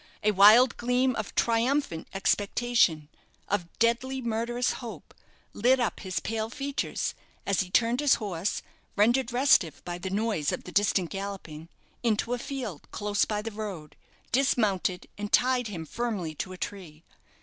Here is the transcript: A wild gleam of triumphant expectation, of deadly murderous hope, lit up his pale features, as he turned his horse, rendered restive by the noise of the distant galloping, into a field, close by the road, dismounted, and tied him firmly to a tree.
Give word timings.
A 0.23 0.31
wild 0.31 0.77
gleam 0.77 1.15
of 1.15 1.35
triumphant 1.35 2.07
expectation, 2.11 3.07
of 3.47 3.67
deadly 3.77 4.19
murderous 4.19 4.71
hope, 4.81 5.13
lit 5.53 5.79
up 5.79 5.99
his 5.99 6.19
pale 6.19 6.49
features, 6.49 7.13
as 7.45 7.59
he 7.59 7.69
turned 7.69 7.99
his 7.99 8.15
horse, 8.15 8.63
rendered 8.95 9.31
restive 9.31 9.85
by 9.85 9.99
the 9.99 10.09
noise 10.09 10.51
of 10.51 10.63
the 10.63 10.71
distant 10.71 11.11
galloping, 11.11 11.69
into 12.01 12.33
a 12.33 12.39
field, 12.39 12.89
close 12.89 13.25
by 13.25 13.43
the 13.43 13.51
road, 13.51 13.95
dismounted, 14.31 15.05
and 15.19 15.31
tied 15.31 15.67
him 15.67 15.85
firmly 15.85 16.33
to 16.33 16.51
a 16.51 16.57
tree. 16.57 17.03